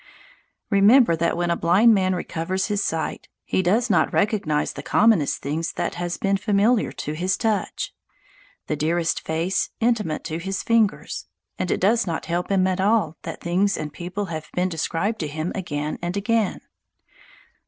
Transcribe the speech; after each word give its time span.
Remember 0.71 1.15
that 1.15 1.37
when 1.37 1.51
a 1.51 1.55
blind 1.55 1.93
man 1.93 2.15
recovers 2.15 2.65
his 2.69 2.83
sight, 2.83 3.27
he 3.45 3.61
does 3.61 3.87
not 3.87 4.11
recognize 4.11 4.73
the 4.73 4.81
commonest 4.81 5.43
thing 5.43 5.63
that 5.75 5.93
has 5.93 6.17
been 6.17 6.37
familiar 6.37 6.91
to 6.93 7.13
his 7.13 7.37
touch, 7.37 7.93
the 8.65 8.75
dearest 8.75 9.21
face 9.23 9.69
intimate 9.79 10.23
to 10.23 10.39
his 10.39 10.63
fingers, 10.63 11.27
and 11.59 11.69
it 11.69 11.79
does 11.79 12.07
not 12.07 12.25
help 12.25 12.49
him 12.51 12.65
at 12.65 12.81
all 12.81 13.17
that 13.21 13.41
things 13.41 13.77
and 13.77 13.93
people 13.93 14.25
have 14.25 14.49
been 14.55 14.69
described 14.69 15.19
to 15.19 15.27
him 15.27 15.51
again 15.53 15.99
and 16.01 16.17
again. 16.17 16.61